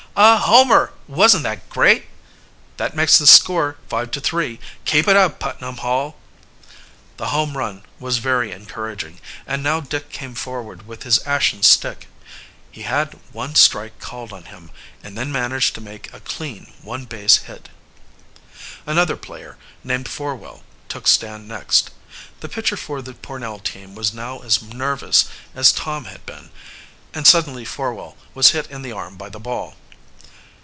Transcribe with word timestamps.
"A 0.13 0.35
homer! 0.39 0.91
Wasn't 1.07 1.43
that 1.43 1.69
great!" 1.69 2.07
"That 2.75 2.97
makes 2.97 3.17
the 3.17 3.25
score 3.25 3.77
5 3.87 4.11
to 4.11 4.19
3. 4.19 4.59
Keep 4.83 5.07
it 5.07 5.15
up, 5.15 5.39
Putnam 5.39 5.77
Hall!" 5.77 6.17
The 7.15 7.27
home 7.29 7.55
run 7.57 7.83
was 7.97 8.17
very 8.17 8.51
encouraging, 8.51 9.21
and 9.47 9.63
now 9.63 9.79
Dick 9.79 10.09
came 10.09 10.35
forward 10.35 10.85
with 10.85 11.03
his 11.03 11.19
ashen 11.19 11.63
stick. 11.63 12.07
He 12.71 12.81
had 12.81 13.17
one 13.31 13.55
strike 13.55 13.99
called 14.01 14.33
on 14.33 14.43
him 14.45 14.71
and 15.01 15.17
then 15.17 15.31
managed 15.31 15.75
to 15.75 15.81
make 15.81 16.11
a 16.13 16.19
clean 16.19 16.73
one 16.81 17.05
base 17.05 17.37
hit. 17.43 17.69
Another 18.85 19.15
player, 19.15 19.57
named 19.81 20.09
Forwell, 20.09 20.63
took 20.89 21.07
stand 21.07 21.47
next. 21.47 21.89
The 22.41 22.49
pitcher 22.49 22.75
for 22.75 23.01
the 23.01 23.13
Pornell 23.13 23.59
team 23.59 23.95
was 23.95 24.13
now 24.13 24.39
as 24.39 24.61
nervous 24.61 25.29
as 25.55 25.71
Tom 25.71 26.03
bad 26.03 26.25
been 26.25 26.49
and 27.13 27.25
suddenly 27.25 27.63
Forwell 27.63 28.17
was 28.33 28.51
hit 28.51 28.69
in 28.69 28.81
the 28.81 28.91
arm 28.91 29.15
by 29.15 29.29
the 29.29 29.39
ball. 29.39 29.75